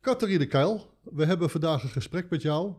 [0.00, 2.74] Catharine Keil, we hebben vandaag een gesprek met jou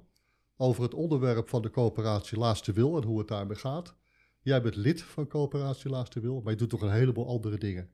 [0.58, 3.96] over het onderwerp van de coöperatie Laatste Wil en hoe het daarmee gaat.
[4.42, 7.90] Jij bent lid van coöperatie Laatste Wil, maar je doet toch een heleboel andere dingen.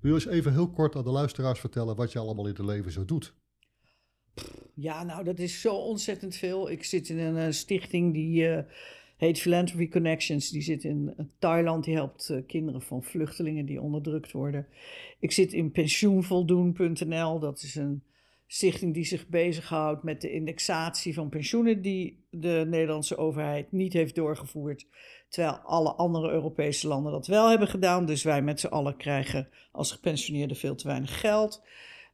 [0.00, 2.64] Wil je eens even heel kort aan de luisteraars vertellen wat je allemaal in het
[2.64, 3.34] leven zo doet?
[4.74, 6.70] Ja, nou, dat is zo ontzettend veel.
[6.70, 8.58] Ik zit in een, eh, stichting die uh,
[9.16, 10.50] heet Philanthropy Connections.
[10.50, 11.84] Die zit in uh, Thailand.
[11.84, 14.66] Die helpt kinderen van vluchtelingen die onderdrukt worden.
[15.18, 17.38] Ik zit in pensioenvoldoen.nl.
[17.38, 18.02] Dat is een
[18.46, 24.14] stichting die zich bezighoudt met de indexatie van pensioenen die de Nederlandse overheid niet heeft
[24.14, 24.86] doorgevoerd,
[25.28, 28.06] terwijl alle andere Europese landen dat wel hebben gedaan.
[28.06, 31.62] Dus wij met z'n allen krijgen als gepensioneerden veel te weinig geld.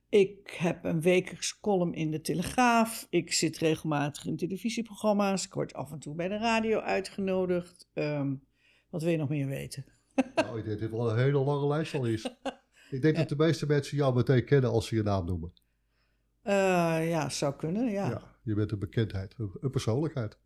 [0.08, 3.06] Ik heb een wekelijks column in de Telegraaf.
[3.10, 5.44] Ik zit regelmatig in televisieprogramma's.
[5.44, 7.90] Ik word af en toe bij de radio uitgenodigd.
[7.94, 8.42] Um,
[8.90, 9.84] wat wil je nog meer weten?
[10.34, 12.30] Nou, ik denk dat dit wel een hele lange lijst al is.
[12.90, 15.52] Ik denk dat de meeste mensen jou meteen kennen als ze je naam noemen.
[16.44, 18.08] Uh, ja, zou kunnen, ja.
[18.08, 18.22] ja.
[18.42, 20.38] Je bent een bekendheid, een persoonlijkheid.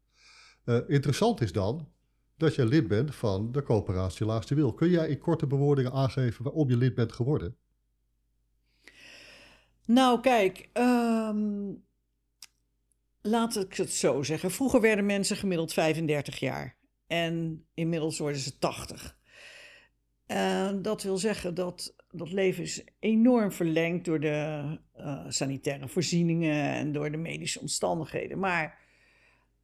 [0.65, 1.89] Uh, interessant is dan
[2.37, 4.75] dat je lid bent van de coöperatie Laatste Wil.
[4.75, 7.57] Kun jij in korte bewoordingen aangeven waarom je lid bent geworden?
[9.85, 11.85] Nou, kijk, um,
[13.21, 14.51] laat ik het zo zeggen.
[14.51, 16.77] Vroeger werden mensen gemiddeld 35 jaar
[17.07, 19.17] en inmiddels worden ze 80.
[20.29, 24.65] Uh, dat wil zeggen dat dat leven is enorm verlengd door de
[24.99, 28.39] uh, sanitaire voorzieningen en door de medische omstandigheden.
[28.39, 28.79] Maar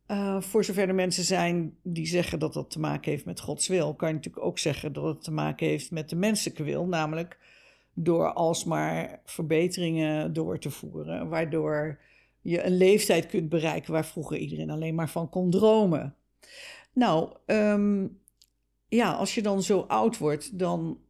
[0.09, 3.69] uh, voor zover er mensen zijn die zeggen dat dat te maken heeft met Gods
[3.69, 6.87] wil, kan je natuurlijk ook zeggen dat het te maken heeft met de menselijke wil,
[6.87, 7.39] namelijk
[7.95, 11.99] door alsmaar verbeteringen door te voeren, waardoor
[12.41, 16.15] je een leeftijd kunt bereiken waar vroeger iedereen alleen maar van kon dromen.
[16.93, 18.21] Nou, um,
[18.97, 21.01] ja, als je dan zo oud wordt, dan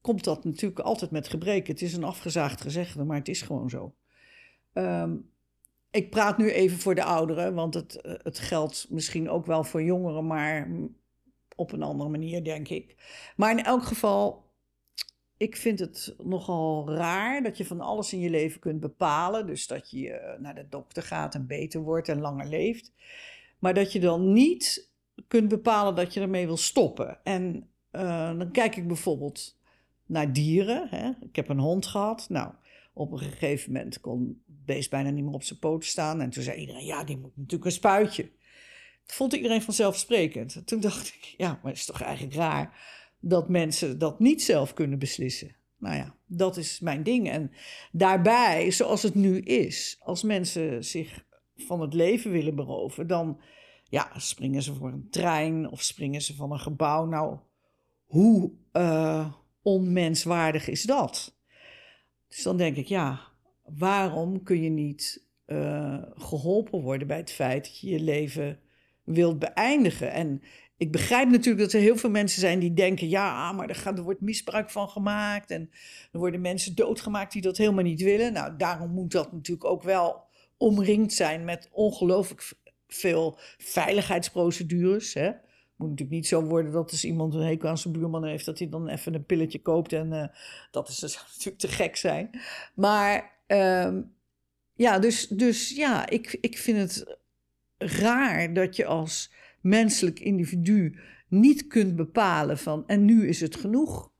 [0.00, 1.72] komt dat natuurlijk altijd met gebreken.
[1.72, 3.94] Het is een afgezaagd gezegde, maar het is gewoon zo.
[4.72, 5.30] Um,
[5.90, 9.82] ik praat nu even voor de ouderen, want het, het geldt misschien ook wel voor
[9.82, 10.70] jongeren, maar
[11.56, 12.96] op een andere manier, denk ik.
[13.36, 14.44] Maar in elk geval,
[15.36, 19.46] ik vind het nogal raar dat je van alles in je leven kunt bepalen.
[19.46, 22.92] Dus dat je naar de dokter gaat en beter wordt en langer leeft.
[23.58, 24.87] Maar dat je dan niet
[25.28, 27.18] kunt bepalen dat je ermee wil stoppen.
[27.24, 29.56] En uh, dan kijk ik bijvoorbeeld
[30.06, 30.88] naar dieren.
[30.90, 31.10] Hè.
[31.20, 32.26] Ik heb een hond gehad.
[32.28, 32.52] Nou,
[32.92, 36.20] op een gegeven moment kon het beest bijna niet meer op zijn poten staan.
[36.20, 38.30] En toen zei iedereen, ja, die moet natuurlijk een spuitje.
[39.06, 40.66] Dat vond iedereen vanzelfsprekend.
[40.66, 44.74] Toen dacht ik, ja, maar het is toch eigenlijk raar dat mensen dat niet zelf
[44.74, 45.56] kunnen beslissen.
[45.78, 47.30] Nou ja, dat is mijn ding.
[47.30, 47.52] En
[47.92, 51.24] daarbij, zoals het nu is, als mensen zich
[51.56, 53.40] van het leven willen beroven, dan
[53.88, 57.06] ja, springen ze voor een trein of springen ze van een gebouw.
[57.06, 57.38] Nou,
[58.04, 59.32] hoe uh,
[59.62, 61.36] onmenswaardig is dat?
[62.28, 63.20] Dus dan denk ik, ja,
[63.64, 68.60] waarom kun je niet uh, geholpen worden bij het feit dat je je leven
[69.04, 70.12] wilt beëindigen?
[70.12, 70.42] En
[70.76, 73.98] ik begrijp natuurlijk dat er heel veel mensen zijn die denken: ja, maar er, gaat,
[73.98, 75.50] er wordt misbruik van gemaakt.
[75.50, 75.70] En
[76.12, 78.32] er worden mensen doodgemaakt die dat helemaal niet willen.
[78.32, 80.26] Nou, daarom moet dat natuurlijk ook wel
[80.56, 82.56] omringd zijn met ongelooflijk
[82.88, 85.14] veel veiligheidsprocedures.
[85.14, 85.30] Hè?
[85.78, 88.58] moet natuurlijk niet zo worden dat als iemand een hekel aan zijn buurman heeft, dat
[88.58, 89.92] hij dan even een pilletje koopt.
[89.92, 90.26] En uh,
[90.70, 92.30] dat is, zou natuurlijk te gek zijn.
[92.74, 94.14] Maar um,
[94.74, 97.18] ja, dus, dus ja, ik, ik vind het
[97.78, 104.10] raar dat je als menselijk individu niet kunt bepalen van en nu is het genoeg.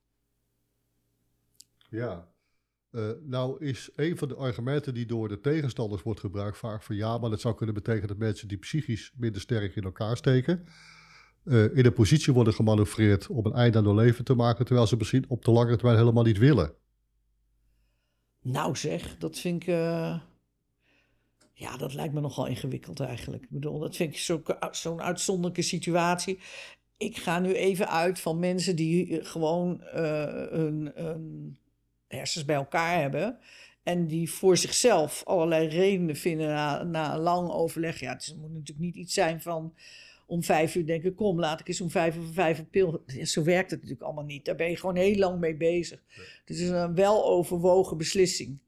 [1.90, 2.27] Ja,
[2.98, 6.96] uh, nou is een van de argumenten die door de tegenstanders wordt gebruikt vaak van
[6.96, 10.64] ja, maar dat zou kunnen betekenen dat mensen die psychisch minder sterk in elkaar steken,
[11.44, 14.86] uh, in een positie worden gemanoeuvreerd om een einde aan hun leven te maken, terwijl
[14.86, 16.74] ze misschien op de lange termijn helemaal niet willen.
[18.42, 19.68] Nou zeg, dat vind ik.
[19.68, 20.20] Uh,
[21.52, 23.42] ja, dat lijkt me nogal ingewikkeld eigenlijk.
[23.42, 24.42] Ik bedoel, dat vind ik zo'n
[24.72, 26.38] zo uitzonderlijke situatie.
[26.96, 29.80] Ik ga nu even uit van mensen die gewoon
[30.50, 30.92] hun
[32.08, 33.38] hersens bij elkaar hebben.
[33.82, 38.00] En die voor zichzelf allerlei redenen vinden na, na lang overleg.
[38.00, 39.74] Ja, het moet natuurlijk niet iets zijn van
[40.26, 43.04] om vijf uur denken, kom, laat ik eens om vijf of vijf een pil.
[43.22, 44.44] zo werkt het natuurlijk allemaal niet.
[44.44, 46.00] Daar ben je gewoon heel lang mee bezig.
[46.44, 48.58] Dus het is een weloverwogen beslissing.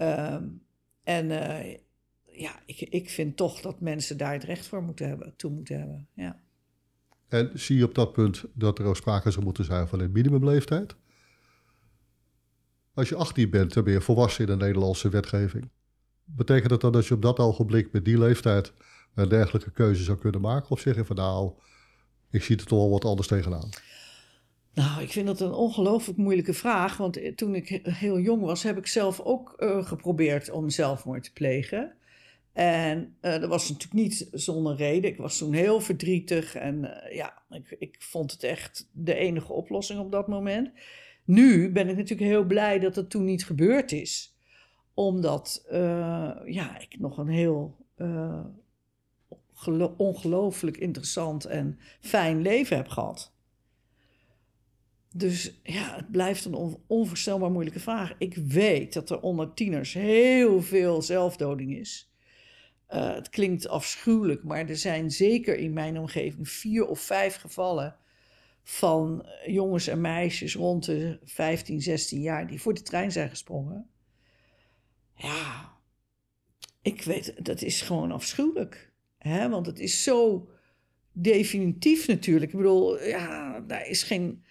[0.00, 0.62] Um,
[1.02, 1.76] en uh,
[2.24, 5.78] ja, ik, ik vind toch dat mensen daar het recht voor moeten hebben, toe moeten
[5.78, 6.08] hebben.
[6.14, 6.40] Ja.
[7.28, 10.12] En zie je op dat punt dat er ook sprake zou moeten zijn van een
[10.12, 10.96] minimumleeftijd?
[12.96, 15.70] Als je 18 bent, dan ben je volwassen in de Nederlandse wetgeving.
[16.24, 18.72] Betekent dat dan dat je op dat ogenblik met die leeftijd
[19.14, 20.70] een dergelijke keuze zou kunnen maken?
[20.70, 21.52] Of zeg je van nou,
[22.30, 23.68] ik zie het toch wel wat anders tegenaan?
[24.74, 26.96] Nou, ik vind dat een ongelooflijk moeilijke vraag.
[26.96, 31.24] Want eh, toen ik heel jong was, heb ik zelf ook uh, geprobeerd om zelfmoord
[31.24, 31.94] te plegen.
[32.52, 35.10] En uh, dat was natuurlijk niet zonder reden.
[35.10, 40.00] Ik was toen heel verdrietig en ja, ik, ik vond het echt de enige oplossing
[40.00, 40.70] op dat moment.
[41.26, 44.36] Nu ben ik natuurlijk heel blij dat het toen niet gebeurd is.
[44.94, 47.76] Omdat uh, ja, ik nog een heel
[49.96, 53.34] ongelooflijk interessant en fijn leven heb gehad.
[55.12, 58.14] Dus ja, het blijft een on onvoorstelbaar moeilijke vraag.
[58.18, 62.10] Ik weet dat er onder tieners heel veel zelfdoding is.
[62.90, 67.96] Uh, het klinkt afschuwelijk, maar er zijn zeker in mijn omgeving vier of vijf gevallen
[68.68, 73.90] van jongens en meisjes rond de 15, 16 jaar die voor de trein zijn gesprongen.
[75.14, 75.72] Ja,
[76.82, 78.92] ik weet, dat is gewoon afschuwelijk.
[79.18, 79.48] Hè?
[79.48, 80.48] Want het is zo
[81.12, 82.50] definitief natuurlijk.
[82.50, 84.44] Ik bedoel, ja, daar is geen.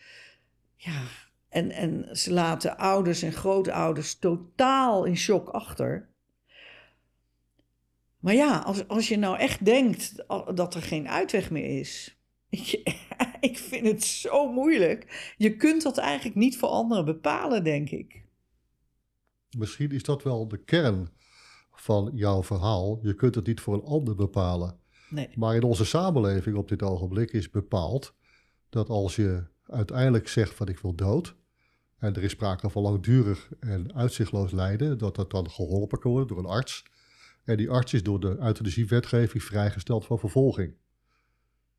[0.76, 1.04] Ja,
[1.50, 6.10] en, en ze laten ouders en grootouders totaal in shock achter.
[8.20, 10.24] Maar ja, als, als je nou echt denkt
[10.54, 12.18] dat er geen uitweg meer is.
[13.50, 15.34] Ik, vind het zo moeilijk.
[15.38, 18.24] Je kunt dat eigenlijk niet voor anderen bepalen, denk ik.
[19.58, 21.10] Misschien is dat wel de kern
[21.72, 23.00] van jouw verhaal.
[23.02, 24.80] Je kunt het niet voor een ander bepalen.
[25.10, 25.30] Nee.
[25.36, 28.16] Maar in onze samenleving op dit ogenblik is bepaald
[28.70, 31.36] dat als je uiteindelijk zegt van ik wil dood.
[31.98, 36.28] En er is sprake van langdurig en uitzichtloos lijden, dat dat dan geholpen kan worden
[36.28, 36.86] door een arts.
[37.44, 40.76] En die arts is door de euthanasiewetgeving vrijgesteld van vervolging.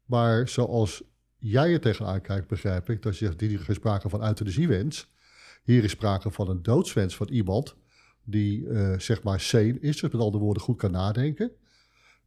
[0.04, 1.02] Maar zoals
[1.50, 5.14] jij er tegenaan kijkt, begrijp ik, dat je zegt, hier is sprake van euthanasiewens.
[5.62, 7.76] Hier is sprake van een doodswens van iemand
[8.24, 11.50] die, uh, zeg maar, sane is, dus met andere woorden goed kan nadenken.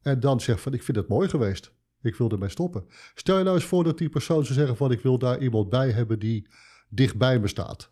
[0.01, 1.73] En dan zegt van, ik vind het mooi geweest.
[2.01, 2.85] Ik wil ermee stoppen.
[3.15, 5.69] Stel je nou eens voor dat die persoon zou zeggen van, ik wil daar iemand
[5.69, 6.47] bij hebben die
[6.89, 7.91] dichtbij me staat.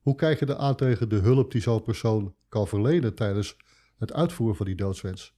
[0.00, 3.56] Hoe kijk je er aan tegen de hulp die zo'n persoon kan verlenen tijdens
[3.98, 5.34] het uitvoeren van die doodswens?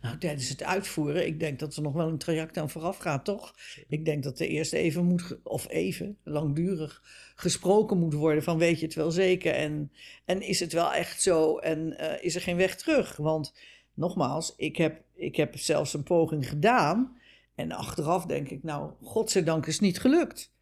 [0.00, 3.24] Nou, tijdens het uitvoeren, ik denk dat er nog wel een traject aan vooraf gaat,
[3.24, 3.54] toch?
[3.88, 7.02] Ik denk dat er eerst even moet, of even, langdurig
[7.34, 9.92] gesproken moet worden van weet je het wel zeker en,
[10.24, 13.16] en is het wel echt zo en uh, is er geen weg terug?
[13.16, 13.54] Want
[13.94, 17.18] nogmaals, ik heb, ik heb zelfs een poging gedaan
[17.54, 20.52] en achteraf denk ik, nou, godzijdank is het niet gelukt.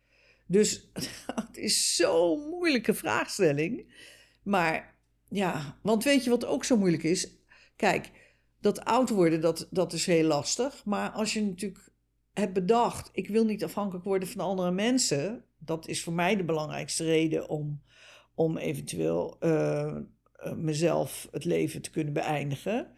[0.47, 0.91] Dus
[1.47, 3.95] het is zo'n moeilijke vraagstelling.
[4.43, 4.95] Maar
[5.29, 7.29] ja, want weet je wat ook zo moeilijk is?
[7.77, 8.11] Kijk,
[8.67, 10.85] dat oud worden, dat, dat is heel lastig.
[10.85, 11.91] Maar als je natuurlijk
[12.33, 15.45] hebt bedacht, ik wil niet afhankelijk worden van andere mensen.
[15.59, 17.83] Dat is voor mij de belangrijkste reden om,
[18.35, 19.97] om eventueel uh,
[20.57, 22.91] mezelf het leven te kunnen beëindigen.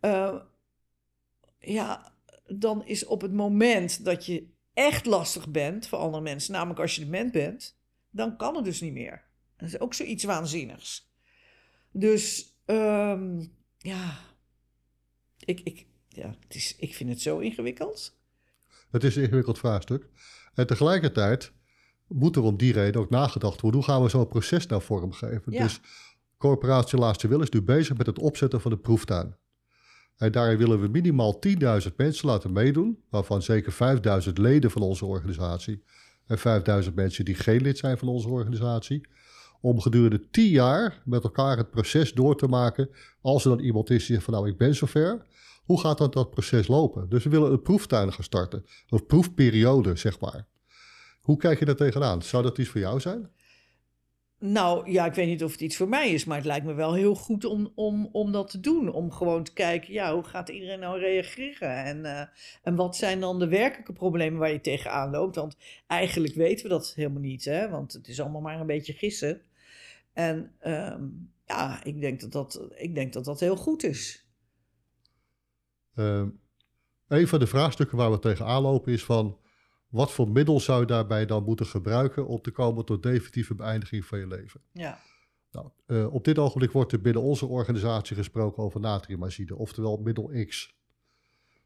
[0.00, 0.40] Uh,
[1.58, 2.12] ja,
[2.46, 6.94] dan is op het moment dat je echt lastig bent voor andere mensen, namelijk als
[6.94, 7.78] je dement bent,
[8.10, 9.24] dan kan het dus niet meer.
[9.56, 11.12] Dat is ook zoiets waanzinnigs.
[11.92, 14.18] Dus um, ja,
[15.44, 18.16] ik, ik, ja het is, ik vind het zo ingewikkeld.
[18.90, 20.08] Het is een ingewikkeld vraagstuk.
[20.54, 21.52] En tegelijkertijd
[22.06, 23.80] moet er om die reden ook nagedacht worden.
[23.80, 25.52] Hoe gaan we zo'n proces nou vormgeven?
[25.52, 25.62] Ja.
[25.62, 25.80] Dus
[26.38, 29.36] corporatie Laatste Wil is nu bezig met het opzetten van de proeftuin.
[30.16, 35.06] En daarin willen we minimaal 10.000 mensen laten meedoen, waarvan zeker 5.000 leden van onze
[35.06, 35.82] organisatie
[36.26, 36.38] en
[36.84, 39.08] 5.000 mensen die geen lid zijn van onze organisatie.
[39.64, 42.88] Om gedurende 10 jaar met elkaar het proces door te maken.
[43.20, 45.26] Als er dan iemand is die zegt van nou ik ben zover.
[45.64, 47.08] Hoe gaat dan dat proces lopen?
[47.08, 48.64] Dus we willen een proeftuin gaan starten.
[48.88, 50.46] Een proefperiode zeg maar.
[51.20, 52.22] Hoe kijk je daar tegenaan?
[52.22, 53.30] Zou dat iets voor jou zijn?
[54.38, 56.74] Nou ja, ik weet niet of het iets voor mij is, maar het lijkt me
[56.74, 58.92] wel heel goed om, om, om dat te doen.
[58.92, 61.84] Om gewoon te kijken, ja, hoe gaat iedereen nou reageren?
[61.84, 62.20] En, uh,
[62.62, 65.36] en wat zijn dan de werkelijke problemen waar je tegenaan loopt?
[65.36, 65.56] Want
[65.86, 67.68] eigenlijk weten we dat helemaal niet, hè?
[67.68, 69.40] want het is allemaal maar een beetje gissen.
[70.14, 74.28] En um, ja, ik denk dat dat, ik denk dat dat heel goed is.
[75.94, 76.26] Uh,
[77.08, 79.38] een van de vraagstukken waar we tegenaan lopen is van
[79.88, 84.04] wat voor middel zou je daarbij dan moeten gebruiken om te komen tot definitieve beëindiging
[84.04, 84.60] van je leven?
[84.72, 84.98] Ja.
[85.50, 90.30] Nou, uh, op dit ogenblik wordt er binnen onze organisatie gesproken over natriumazide, oftewel middel
[90.46, 90.74] X.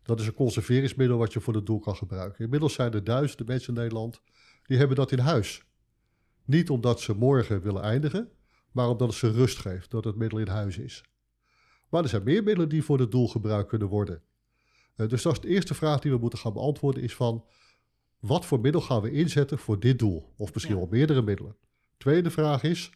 [0.03, 2.45] Dat is een conserveringsmiddel wat je voor het doel kan gebruiken.
[2.45, 4.23] Inmiddels zijn er duizenden mensen in Nederland
[4.63, 5.65] die hebben dat in huis.
[6.45, 8.31] Niet omdat ze morgen willen eindigen,
[8.79, 11.05] maar omdat het ze rust geeft dat het middel in huis is.
[11.89, 14.23] Maar er zijn meer middelen die voor het doel gebruikt kunnen worden.
[14.97, 17.45] Uh, dus dat is de eerste vraag die we moeten gaan beantwoorden is van
[18.19, 20.35] wat voor middel gaan we inzetten voor dit doel?
[20.37, 20.81] Of misschien ja.
[20.81, 21.57] wel meerdere middelen.
[21.97, 22.91] Tweede vraag is,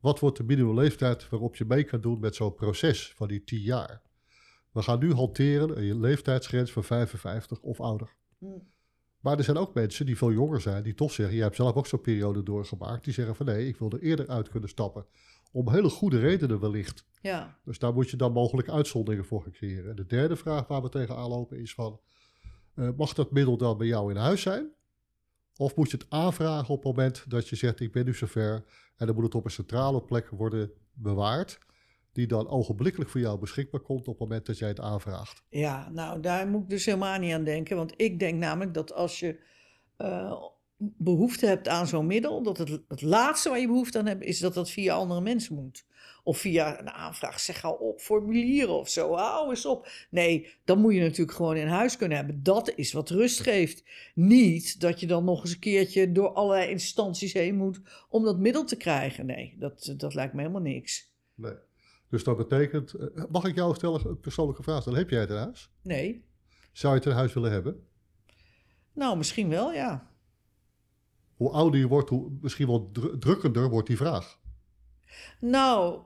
[0.00, 3.60] wat wordt de minimumleeftijd waarop je mee kan doen met zo'n proces van die 10
[3.60, 4.02] jaar?
[4.72, 8.14] We gaan nu hanteren een leeftijdsgrens van 55 of ouder.
[8.38, 8.46] Hm.
[9.26, 11.74] Maar er zijn ook mensen die veel jonger zijn, die toch zeggen, jij hebt zelf
[11.74, 15.06] ook zo'n periode doorgemaakt, die zeggen van nee, ik wil er eerder uit kunnen stappen.
[15.52, 17.04] Om hele goede redenen wellicht.
[17.20, 19.90] Ja, Dus daar moet je dan mogelijk uitzonderingen voor gaan creëren.
[19.90, 22.00] En de derde vraag waar we tegenaan lopen is van,
[22.74, 24.72] eh, mag dat middel dan bij jou in huis zijn?
[25.56, 28.64] Of moet je het aanvragen op het moment dat je zegt, ik ben nu zover
[28.96, 31.58] en dan moet het op een centrale plek worden bewaard,
[32.16, 35.42] die dan ogenblikkelijk voor jou beschikbaar komt op het moment dat jij het aanvraagt.
[35.48, 37.76] ja, nou daar moet ik dus helemaal niet aan denken.
[37.76, 39.40] Want ik denk namelijk dat als je
[39.96, 40.42] eh,
[40.76, 44.38] behoefte hebt aan zo'n middel, dat het, het laatste waar je behoefte aan hebt, is
[44.38, 45.86] dat dat via andere mensen moet.
[46.24, 49.88] Of via een aanvraag, zeg al op, formulieren of zo, hou eens op.
[50.10, 52.42] Nee, dan moet je natuurlijk gewoon in huis kunnen hebben.
[52.42, 53.84] Dat is wat rust geeft.
[54.14, 58.38] Niet dat je dan nog eens een keertje door allerlei instanties heen moet om dat
[58.38, 59.26] middel te krijgen.
[59.26, 61.12] Nee, dat, dat lijkt me helemaal niks.
[61.34, 61.54] Nee.
[62.08, 64.98] Dus dat betekent, eh, mag ik jou stellen een persoonlijke vraag stellen?
[64.98, 65.70] Heb jij het in huis?
[65.82, 66.24] Nee.
[66.72, 67.86] Zou je het in huis willen hebben?
[68.92, 70.10] Nou, misschien wel, ja.
[71.36, 74.38] Hoe ouder je wordt, hoe misschien wel dru- drukkender wordt die vraag.
[75.40, 76.02] Nou,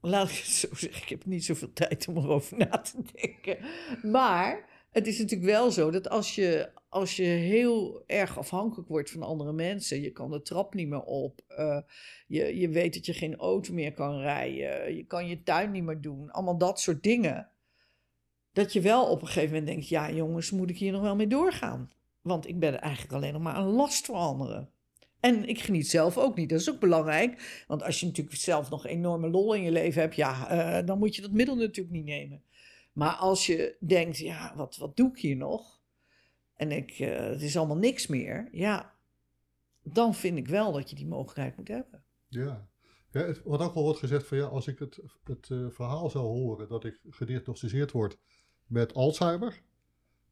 [0.00, 1.02] laat ik het zo zeggen.
[1.02, 3.58] Ik heb niet zoveel tijd om erover na te denken.
[4.10, 9.10] Maar het is natuurlijk wel zo dat als je, als je heel erg afhankelijk wordt
[9.10, 11.78] van andere mensen, je kan de trap niet meer op, eh,
[12.26, 15.82] je, je weet dat je geen auto meer kan rijden, je kan je tuin niet
[15.82, 17.48] meer doen, allemaal dat soort dingen.
[18.52, 21.16] Dat je wel op een gegeven moment denkt, ja jongens, moet ik hier nog wel
[21.16, 21.90] mee doorgaan?
[22.22, 24.70] Want ik ben eigenlijk alleen nog maar een last voor anderen.
[25.20, 26.48] En ik geniet zelf ook niet.
[26.48, 27.64] Dat is ook belangrijk.
[27.66, 30.98] Want als je natuurlijk zelf nog enorme lol in je leven hebt, ja, eh, dan
[30.98, 32.42] moet je dat middel natuurlijk niet nemen.
[32.94, 35.80] Maar als je denkt, ja, wat, wat doe ik hier nog?
[36.54, 38.48] En ik, eh, het is allemaal niks meer.
[38.52, 38.94] Ja,
[39.82, 42.04] dan vind ik wel dat je die mogelijkheid moet hebben.
[42.28, 42.68] Ja.
[43.10, 46.10] ja het wordt ook wel wordt gezegd van ja, als ik het, het eh, verhaal
[46.10, 48.18] zou horen dat ik gediagnosticeerd word
[48.66, 49.62] met Alzheimer,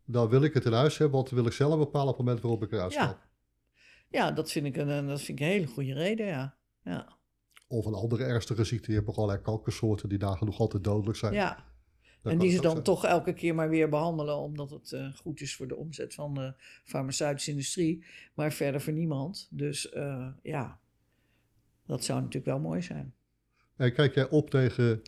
[0.04, 2.24] dan wil ik het in huis hebben, want dan wil ik zelf bepalen op het
[2.26, 3.02] moment waarop ik eruit Ja.
[3.04, 3.26] stap.
[4.08, 6.56] Ja, dat vind ik een, een- dat vind ik een hele goede reden, ja.
[6.84, 7.16] Ja,
[7.68, 8.90] Of een andere ernstige ziekte.
[8.90, 11.32] Je hebt ook allerlei kankersoorten die nagenoeg altijd dodelijk zijn.
[11.32, 11.70] ja.
[12.22, 12.82] Dat En die ze dan zijn.
[12.82, 16.34] toch elke keer maar weer behandelen, omdat het eh, goed is voor de omzet van
[16.34, 19.48] de farmaceutische industrie, maar verder voor niemand.
[19.50, 20.78] Dus eh, ja,
[21.86, 23.14] dat zou natuurlijk wel mooi zijn.
[23.76, 25.02] En kijk jij op tegen.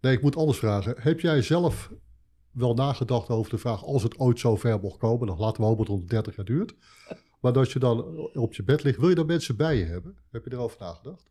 [0.00, 0.94] Nee, ik moet anders vragen.
[0.98, 1.92] Heb jij zelf
[2.50, 5.66] wel nagedacht over de vraag, als het ooit zo ver mocht komen, dan laten we
[5.66, 6.74] hopen dat het 30 jaar duurt,
[7.40, 8.02] maar dat je dan
[8.34, 10.18] op je bed ligt, wil je dan mensen bij je hebben?
[10.30, 11.30] Heb je erover nagedacht?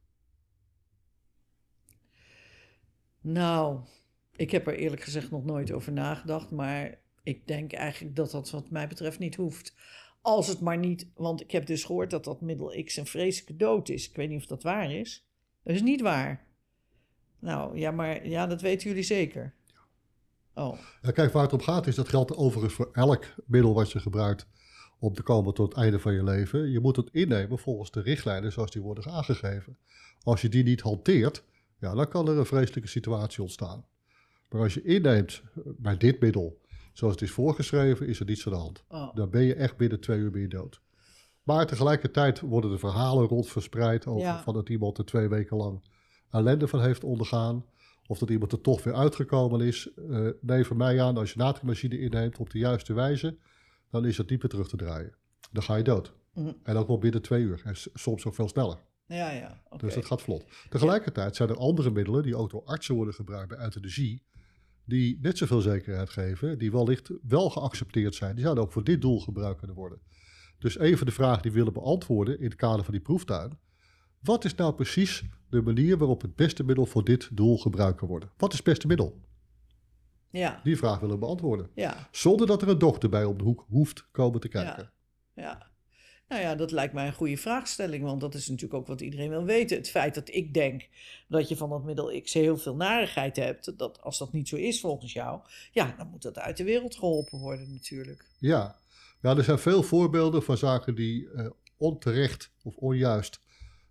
[3.21, 3.79] Nou,
[4.35, 8.49] ik heb er eerlijk gezegd nog nooit over nagedacht, maar ik denk eigenlijk dat dat
[8.49, 9.75] wat mij betreft niet hoeft.
[10.21, 13.55] Als het maar niet, want ik heb dus gehoord dat dat middel X een vreselijke
[13.55, 14.09] dood is.
[14.09, 15.27] Ik weet niet of dat waar is.
[15.63, 16.47] Dat is niet waar.
[17.39, 19.53] Nou, ja, maar ja, dat weten jullie zeker.
[20.53, 23.91] Oh, Ja, kijk, waar het om gaat is, dat geldt overigens voor elk middel wat
[23.91, 24.47] je gebruikt
[24.99, 26.71] om te komen tot het einde van je leven.
[26.71, 29.77] Je moet het innemen volgens de richtlijnen zoals die worden aangegeven.
[30.23, 31.43] Als je die niet hanteert,
[31.79, 33.85] ja, dan kan er een vreselijke situatie ontstaan.
[34.53, 36.61] Maar als je inneemt eh, bij dit middel,
[36.93, 38.83] zoals het is voorgeschreven, is er niets aan de hand.
[38.87, 39.15] oh.
[39.15, 40.81] Dan ben je echt binnen twee uur je dood.
[41.43, 44.41] Maar tegelijkertijd worden er verhalen rond verspreid over Ja.
[44.43, 45.83] van dat iemand er twee weken lang
[46.29, 47.65] ellende van heeft ondergaan.
[48.07, 49.89] Of dat iemand er toch weer uitgekomen is.
[50.09, 53.37] Eh neem van mij aan, als je natriummachine inneemt op de juiste wijze,
[53.91, 55.15] dan is het niet meer terug te draaien.
[55.51, 56.13] Dan ga je dood.
[56.33, 56.51] Mhm.
[56.63, 57.61] En ook wel binnen twee uur.
[57.65, 58.77] En soms ook veel sneller.
[59.05, 59.61] Ja, ja.
[59.77, 60.45] Dus dat gaat vlot.
[60.69, 64.23] Tegelijkertijd zijn er andere middelen die ook door artsen worden gebruikt bij euthanasie.
[64.85, 68.33] Die net zoveel zekerheid geven, die wellicht wel geaccepteerd zijn.
[68.35, 69.99] Die zouden ook voor dit doel gebruikt kunnen worden.
[70.59, 73.59] Dus even de vraag die we willen beantwoorden in het kader van die proeftuin.
[74.19, 78.07] Wat is nou precies de manier waarop het beste middel voor dit doel gebruikt kan
[78.07, 78.29] worden?
[78.37, 79.21] Wat is het beste middel?
[80.29, 81.69] Ja, Die vraag willen we beantwoorden.
[81.75, 84.91] ja, Zonder dat er een dokter bij om de hoek hoeft komen te kijken.
[85.33, 85.71] ja.
[86.33, 89.29] Nou ja, dat lijkt mij een goede vraagstelling, want dat is natuurlijk ook wat iedereen
[89.29, 89.77] wil weten.
[89.77, 90.87] Het feit dat ik denk
[91.27, 94.55] dat je van dat middel X heel veel narigheid hebt, dat als dat niet zo
[94.55, 95.39] is volgens jou,
[95.71, 98.25] ja, dan moet dat uit de wereld geholpen worden natuurlijk.
[98.37, 98.75] Ja.
[99.21, 103.39] ja, er zijn veel voorbeelden van zaken die eh, onterecht of onjuist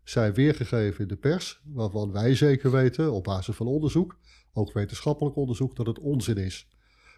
[0.05, 4.19] zijn weergegeven in de pers, waarvan wij zeker weten, op basis van onderzoek,
[4.53, 6.67] ook wetenschappelijk onderzoek, dat het onzin is.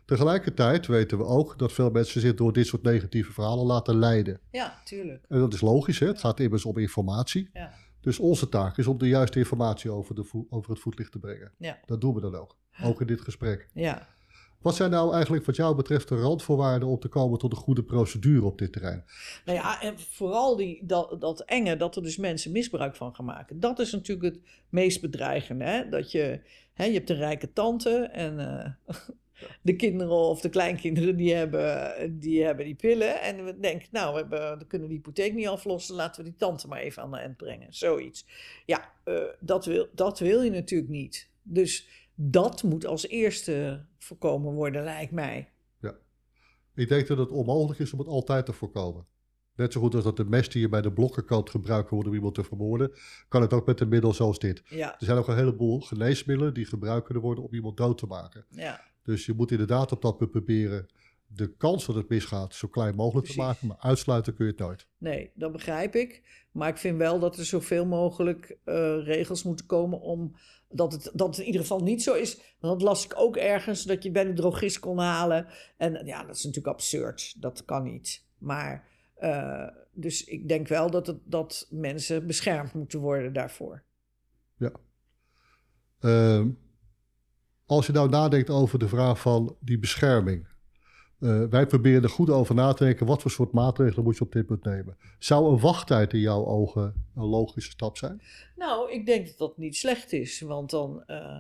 [0.05, 4.41] Tegelijkertijd weten we ook dat veel mensen zich door dit soort negatieve verhalen laten leiden.
[4.51, 5.25] Ja, tuurlijk.
[5.29, 6.07] En dat is logisch, hè?
[6.07, 7.51] het gaat immers om informatie.
[7.53, 11.19] Ja, Dus onze taak is om de juiste informatie over, de over het voetlicht te
[11.19, 11.53] brengen.
[11.59, 13.69] ja, Dat doen we dan ook, ook in dit gesprek.
[13.75, 14.13] ja.
[14.61, 17.83] Wat zijn nou eigenlijk wat jou betreft de randvoorwaarden om te komen tot een goede
[17.83, 19.05] procedure op dit terrein?
[19.45, 23.25] Nou ja, en vooral die, dat, dat enge, dat er dus mensen misbruik van gaan
[23.25, 23.61] maken.
[23.61, 25.65] Dat is natuurlijk het meest bedreigende.
[25.65, 25.89] Hè?
[25.89, 26.41] Dat je,
[26.73, 28.97] hè, je hebt een rijke tante en eh,
[29.63, 33.21] de kinderen of de kleinkinderen die hebben die, hebben die pillen.
[33.21, 36.39] En we denken, nou, we, hebben, we kunnen de hypotheek niet aflossen, laten we die
[36.39, 37.75] tante maar even aan de end brengen.
[37.75, 38.27] Zoiets.
[38.67, 41.31] Ja, uh, dat, wil, dat wil je natuurlijk niet.
[41.43, 45.49] Dus dat moet als eerste voorkomen worden, lijkt mij.
[45.81, 45.95] Ja.
[46.75, 49.07] Ik denk dat het onmogelijk is om het altijd te voorkomen.
[49.57, 52.11] Net zo goed als dat de mes die je bij de blokken kan gebruiken worden
[52.11, 52.93] om iemand te vermoorden,
[53.29, 54.63] kan het ook met een middel zoals dit.
[54.69, 54.93] Ja.
[54.93, 58.47] Er zijn ook een heleboel geneesmiddelen die gebruikt kunnen worden om iemand dood te maken.
[58.49, 58.81] Ja.
[59.05, 60.89] Dus je moet inderdaad op dat punt proberen
[61.27, 63.43] de kans dat het misgaat zo klein mogelijk Precies.
[63.43, 64.87] te maken, maar uitsluiten kun je het nooit.
[64.99, 66.23] Nee, dat begrijp ik.
[66.53, 70.37] Maar ik vind wel dat er zoveel mogelijk eh, regels moeten komen om
[70.69, 72.41] dat het, dat het in ieder geval niet zo is.
[72.59, 75.47] Want dat las ik ook ergens, dat je bij de drogist kon halen.
[75.77, 77.43] En ja, dat is natuurlijk absurd.
[77.43, 78.25] Dat kan niet.
[78.39, 78.89] Maar,
[79.21, 83.83] uh, dus ik denk wel dat, het, dat mensen beschermd moeten worden daarvoor.
[84.57, 84.73] Ja.
[86.01, 86.47] Uh,
[87.67, 90.47] als je nou nadenkt over de vraag van die bescherming.
[91.21, 93.07] Uh, wij proberen er goed over na te denken.
[93.07, 94.97] Wat voor soort maatregelen moet je op dit punt nemen?
[95.19, 98.23] Zou een wachttijd in jouw ogen een logische stap zijn?
[98.57, 100.41] Nou, ik denk dat dat niet slecht is.
[100.41, 101.39] Want dan uh,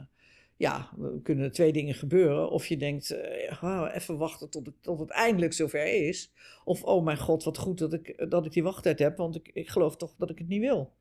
[0.56, 0.90] ja,
[1.22, 2.50] kunnen er twee dingen gebeuren.
[2.50, 6.32] Of je denkt, uh, oh, even wachten tot het, tot het eindelijk zover is.
[6.64, 9.16] Of, oh mijn god, wat goed dat ik, dat ik die wachttijd heb.
[9.16, 10.92] Want ik, ik geloof toch dat ik het niet wil.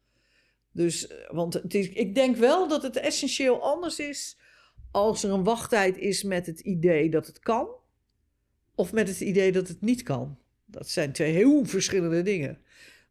[0.71, 4.37] Dus, want het is, ik denk wel dat het essentieel anders is
[4.93, 7.67] als er een wachttijd is met het idee dat het kan,
[8.75, 10.37] of met het idee dat het niet kan.
[10.65, 12.57] Dat zijn twee heel verschillende dingen.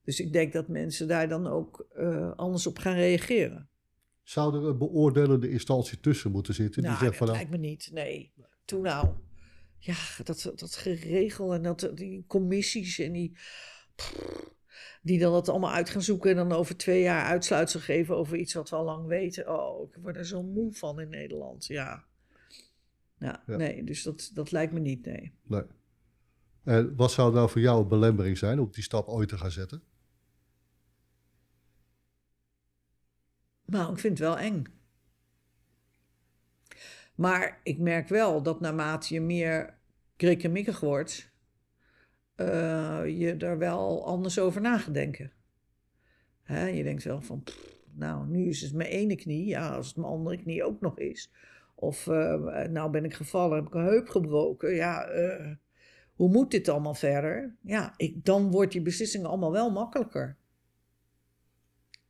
[0.05, 3.69] Dus ik denk dat mensen daar dan ook uh, anders op gaan reageren.
[4.23, 6.83] Zou er een beoordelende instantie tussen moeten zitten?
[6.83, 7.91] Nou, die zegt dat van, lijkt me niet.
[7.93, 8.33] Nee.
[8.65, 9.09] Toen nou.
[9.79, 13.37] Ja, dat, dat geregel en dat, die commissies en die.
[15.03, 18.37] Die dan dat allemaal uit gaan zoeken en dan over twee jaar uitsluitsel geven over
[18.37, 19.59] iets wat we al lang weten.
[19.59, 21.67] Oh, ik word er zo moe van in Nederland.
[21.67, 22.05] Ja.
[23.19, 23.57] Ja, Ja.
[23.57, 25.33] nee, dus dat, dat lijkt me niet, nee.
[25.43, 25.63] Nee.
[26.65, 29.51] En wat zou nou voor jou een belemmering zijn om die stap ooit te gaan
[29.51, 29.83] zetten?
[33.65, 34.65] Nou, ik vind het wel eng.
[37.15, 39.79] Maar ik merk wel dat naarmate je meer
[40.17, 41.32] krikkemikkig wordt,
[42.51, 44.81] eh, je er wel anders over na.
[46.43, 47.43] Hè, je denkt wel van,
[47.93, 50.99] nou, nu is het mijn ene knie, ja, als het mijn andere knie ook nog
[50.99, 51.31] is.
[51.75, 55.09] Of, eh, nou ben ik gevallen, heb ik een heup gebroken, ja,
[56.15, 57.57] hoe moet dit allemaal verder?
[57.61, 60.37] Ja, ik, dan wordt die beslissing allemaal wel makkelijker.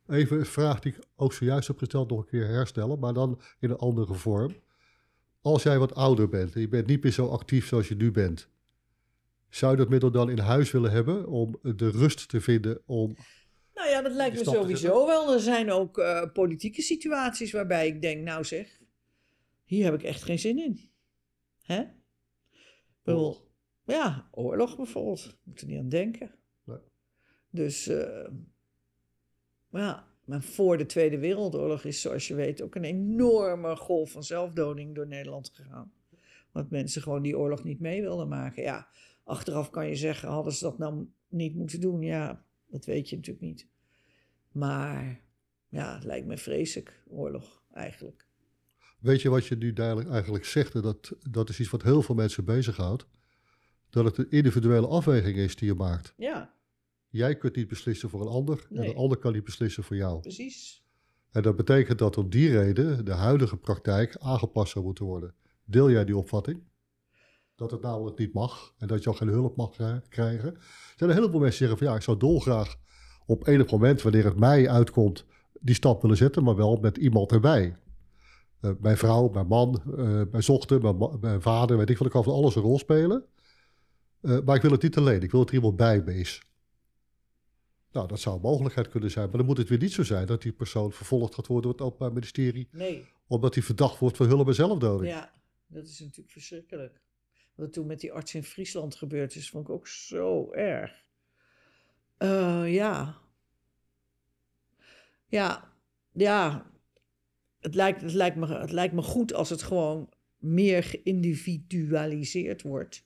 [0.07, 3.41] Even een vraag die ik ook zojuist heb gesteld nog een keer herstellen, maar dan
[3.59, 4.55] in een andere vorm.
[5.41, 8.11] Als jij wat ouder bent en je bent niet meer zo actief zoals je nu
[8.11, 8.49] bent,
[9.55, 13.15] zou je dat middel dan in huis willen hebben om de rust te vinden om...
[13.73, 15.33] Nou ja, dat lijkt me sowieso wel.
[15.33, 18.79] Er zijn ook eh, politieke situaties waarbij ik denk, nou zeg,
[19.63, 20.89] hier heb ik echt geen zin in.
[21.61, 21.83] Hè?
[23.03, 23.47] Bedoel,
[23.85, 25.37] ja, oorlog bijvoorbeeld.
[25.43, 26.31] Moet er niet aan denken.
[26.63, 26.77] Nee.
[27.49, 28.27] Dus, eh,
[29.69, 34.23] ja, maar voor de Tweede Wereldoorlog is, zoals je weet, ook een enorme golf van
[34.23, 35.93] zelfdoding door Nederland gegaan.
[36.51, 38.63] Want mensen gewoon die oorlog niet mee wilden maken.
[38.63, 38.87] Ja,
[39.23, 42.01] achteraf kan je zeggen, hadden ze dat nou niet moeten doen?
[42.01, 43.67] Ja, dat weet je natuurlijk niet.
[44.51, 45.21] Maar
[45.69, 48.27] ja, het lijkt me vreselijk, oorlog eigenlijk.
[48.99, 50.75] Weet je wat je nu duidelijk eigenlijk zegt?
[50.75, 53.05] En dat, dat is iets wat heel veel mensen bezighoudt.
[53.89, 56.13] Dat het een individuele afweging is die je maakt.
[56.17, 56.53] Ja,
[57.09, 60.19] Jij kunt niet beslissen voor een ander en een ander kan niet beslissen voor jou.
[60.19, 60.83] precies.
[61.31, 65.35] En dat betekent dat om die reden de huidige praktijk aangepast zou moeten worden.
[65.65, 66.63] Deel jij die opvatting?
[67.63, 70.53] Dat het namelijk niet mag en dat je ook geen hulp mag krij- krijgen.
[70.55, 72.75] Er zijn een heleboel mensen die zeggen van ja, ik zou dolgraag
[73.25, 75.25] op enig moment, wanneer het mij uitkomt,
[75.59, 77.77] die stap willen zetten, maar wel met iemand erbij.
[78.59, 80.81] Eh, mijn vrouw, mijn man, eh, mijn zochter,
[81.19, 83.25] mijn, vader, weet ik wat, ik kan van alles een rol spelen.
[84.21, 86.41] Eh, maar ik wil het niet alleen, ik wil dat er iemand bij me is.
[87.91, 89.27] Nou, dat zou een mogelijkheid kunnen zijn.
[89.27, 91.79] Maar dan moet het weer niet zo zijn dat die persoon vervolgd gaat worden door
[91.79, 92.67] het Openbaar Ministerie.
[92.71, 95.11] Nee, omdat hij verdacht wordt van hulp en zelfdoding.
[95.11, 95.33] ja,
[95.67, 97.01] dat is natuurlijk verschrikkelijk.
[97.55, 101.03] Wat toen met die arts in Friesland gebeurd is, vond ik ook zo erg.
[102.17, 103.17] Eh, ja.
[105.27, 105.73] Ja,
[106.11, 106.71] ja.
[107.59, 113.05] Het lijkt, het, lijkt me, het lijkt me goed als het gewoon meer geïndividualiseerd wordt.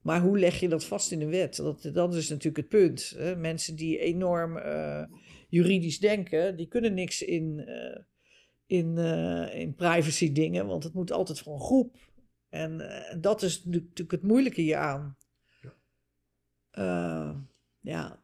[0.00, 1.56] Maar hoe leg je dat vast in de wet?
[1.56, 3.14] Dat, dat is natuurlijk het punt.
[3.16, 3.36] Hè?
[3.36, 5.04] Mensen die enorm eh,
[5.48, 8.00] juridisch denken, die kunnen niks in, eh,
[8.66, 8.98] in,
[9.52, 11.96] in privacy dingen, want het moet altijd voor een groep.
[12.52, 15.16] En eh, dat is natuurlijk het moeilijke hieraan.
[15.60, 15.72] Ja.
[16.70, 17.36] Eh,
[17.80, 18.22] ja.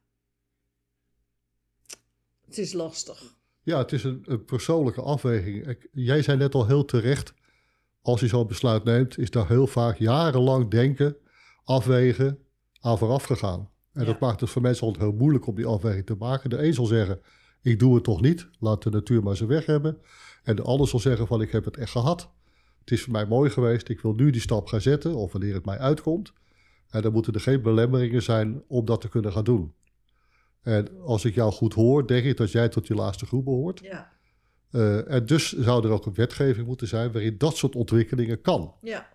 [2.45, 3.37] Het is lastig.
[3.63, 5.67] Ja, het is een, een persoonlijke afweging.
[5.67, 7.35] Ik- jij zei net al heel terecht,
[8.03, 11.17] als je zo'n besluit neemt, is daar heel vaak jarenlang denken,
[11.65, 12.39] afwegen
[12.81, 13.71] aan vooraf gegaan.
[13.93, 14.07] En Ja.
[14.07, 16.51] dat maakt het voor mensen altijd heel moeilijk om die afweging te maken.
[16.51, 17.21] De een zal zeggen,
[17.63, 20.01] ik doe het toch niet, laat de natuur maar zijn weg hebben.
[20.43, 22.31] En de ander zal zeggen van, ik heb het echt gehad.
[22.89, 25.55] Het is voor mij mooi geweest, ik wil nu die stap gaan zetten, of wanneer
[25.55, 26.33] het mij uitkomt.
[26.91, 29.75] En dan moeten er geen belemmeringen zijn om dat te kunnen gaan doen.
[30.63, 33.81] En als ik jou goed hoor, denk ik dat jij tot die laatste groep behoort.
[33.83, 34.13] Ja.
[34.71, 38.75] Eh, en dus zou er ook een wetgeving moeten zijn waarin dat soort ontwikkelingen kan.
[38.83, 39.09] Ja,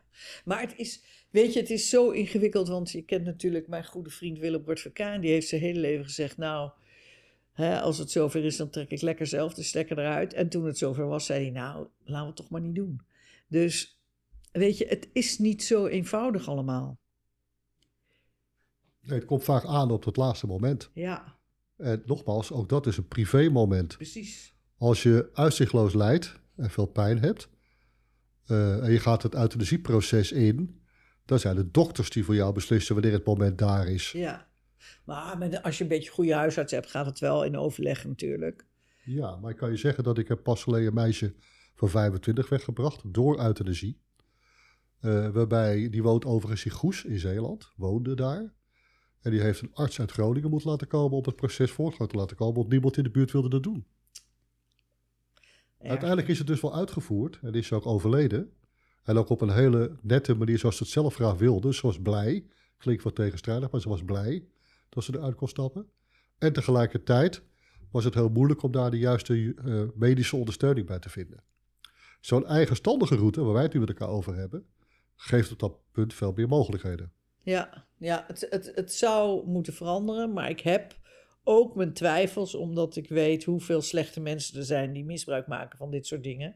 [0.46, 4.10] maar het is, weet je, het is zo ingewikkeld, want je kent natuurlijk mijn goede
[4.10, 6.72] vriend Willem Bart Die heeft zijn hele leven gezegd, nou,
[7.54, 10.34] hè, als het zover is, dan trek ik lekker zelf de stekker eruit.
[10.34, 13.02] En toen het zover was, zei hij, nou, laten we het toch maar niet doen.
[13.54, 14.02] Dus,
[14.52, 17.00] weet je, het is niet zo eenvoudig allemaal.
[19.02, 20.90] Nee, het komt vaak aan op het laatste moment.
[20.94, 21.38] Ja,
[21.78, 23.96] En nogmaals, ook dat is een privé moment.
[23.96, 24.54] precies.
[24.78, 27.50] Als je uitzichtloos lijdt en veel pijn hebt,
[28.46, 30.82] eh, en je gaat het euthanasieproces in,
[31.26, 34.12] dan zijn het dokters die voor jou beslissen wanneer het moment daar is.
[34.12, 34.48] Ja.
[35.06, 38.66] Maar als je een beetje een goede huisarts hebt, gaat het wel in overleg natuurlijk.
[39.04, 41.34] Ja, maar ik kan je zeggen dat ik heb pas geleden een meisje
[41.74, 44.02] van 25 weggebracht door euthanasie.
[45.00, 48.54] Eh, waarbij, die woont overigens in Goes in Zeeland, woonde daar.
[49.22, 52.18] En die heeft een arts uit Groningen moeten laten komen om het proces voortgang te
[52.18, 53.86] laten komen, want niemand in de buurt wilde dat doen.
[55.80, 58.52] Uiteindelijk is het dus wel uitgevoerd en is ze ook overleden.
[59.04, 61.74] En ook op een hele nette manier zoals ze het zelf graag wilde.
[61.74, 62.46] Ze was blij,
[62.78, 64.46] klinkt wat tegenstrijdig, maar ze was blij
[64.90, 65.90] dat ze eruit kon stappen.
[66.38, 67.44] En tegelijkertijd
[67.92, 71.44] was het heel moeilijk om daar de juiste eh, medische ondersteuning bij te vinden.
[72.24, 74.66] Zo'n eigenstandige route, waar wij het nu met elkaar over hebben,
[75.16, 77.14] geeft op dat punt veel meer mogelijkheden.
[77.42, 81.00] Ja, ja het, het, het zou moeten veranderen, maar ik heb
[81.44, 85.92] ook mijn twijfels, omdat ik weet hoeveel slechte mensen er zijn die misbruik maken van
[85.92, 86.56] dit soort dingen.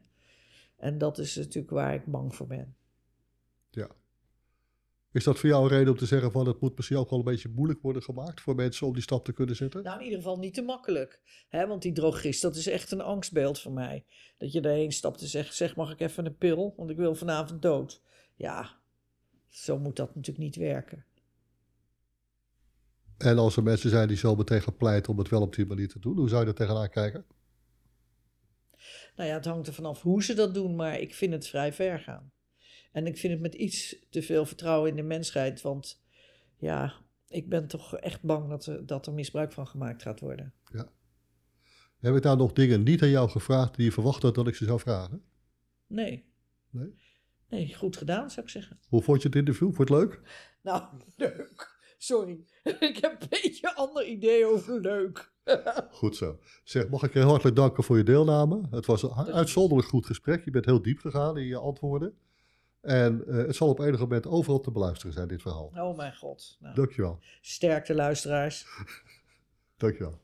[0.78, 2.76] En dat is natuurlijk waar ik bang voor ben.
[3.70, 3.90] Ja.
[5.12, 7.20] Is dat voor jou een reden om te zeggen van het moet misschien ook wel
[7.20, 9.84] een beetje moeilijk worden gemaakt voor mensen om die stap te kunnen zetten?
[9.84, 11.22] Nou, in ieder geval niet te makkelijk.
[11.48, 11.68] Hè?
[11.68, 14.06] Want die drogist, dat is echt een angstbeeld voor mij.
[14.38, 17.16] Dat je daarheen stapt en zegt, zeg mag ik even een pil, want ik wil
[17.16, 18.02] vanavond dood.
[18.36, 18.80] Ja,
[19.48, 21.06] zo moet dat natuurlijk niet werken.
[23.18, 25.66] En als er mensen zijn die zo meteen gaan pleiten om het wel op die
[25.66, 27.26] manier te doen, hoe zou je daar tegenaan kijken?
[29.16, 31.74] Nou ja, het hangt er vanaf hoe ze dat doen, maar ik vind het vrij
[31.74, 32.32] ver gaan.
[32.98, 36.04] En ik vind het met iets te veel vertrouwen in de mensheid, want
[36.58, 36.94] ja,
[37.28, 40.54] ik ben toch echt bang dat er, dat er misbruik van gemaakt gaat worden.
[41.98, 44.56] Heb ik daar nog dingen niet aan jou gevraagd die je verwacht had dat ik
[44.56, 45.24] ze zou vragen?
[45.88, 46.26] Nee.
[46.70, 46.94] Nee?
[47.50, 48.80] Nee, goed gedaan, zou ik zeggen.
[48.88, 49.74] Hoe vond je het interview?
[49.74, 50.22] Vond je het leuk?
[50.62, 50.84] Nou,
[51.16, 51.80] leuk.
[51.98, 52.46] Sorry.
[52.90, 55.34] Ik heb een beetje een ander idee over leuk.
[55.92, 56.40] Goed zo.
[56.64, 58.68] Zeg, mag ik je hartelijk danken voor je deelname.
[58.70, 60.46] Het was een uitzonderlijk goed gesprek.
[60.46, 62.18] Je bent heel diep gegaan in je antwoorden.
[62.88, 65.72] En eh, het zal op enig moment overal te beluisteren zijn, dit verhaal.
[65.76, 66.58] Oh mijn god.
[66.60, 67.20] Nou, Dankjewel.
[67.42, 68.66] sterkte luisteraars.
[69.78, 70.20] Dankjewel.